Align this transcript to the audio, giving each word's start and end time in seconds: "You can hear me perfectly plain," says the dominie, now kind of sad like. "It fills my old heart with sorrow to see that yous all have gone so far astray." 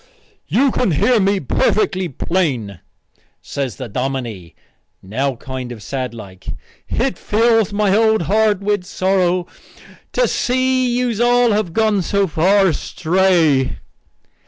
"You 0.47 0.71
can 0.71 0.89
hear 0.93 1.19
me 1.19 1.39
perfectly 1.39 2.09
plain," 2.09 2.79
says 3.39 3.75
the 3.75 3.87
dominie, 3.87 4.55
now 5.03 5.35
kind 5.35 5.71
of 5.71 5.83
sad 5.83 6.11
like. 6.15 6.47
"It 6.89 7.19
fills 7.19 7.71
my 7.71 7.95
old 7.95 8.23
heart 8.23 8.61
with 8.61 8.83
sorrow 8.83 9.45
to 10.13 10.27
see 10.27 10.87
that 10.87 10.95
yous 11.07 11.19
all 11.19 11.51
have 11.51 11.71
gone 11.73 12.01
so 12.01 12.25
far 12.25 12.65
astray." 12.69 13.77